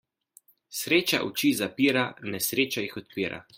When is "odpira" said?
3.05-3.43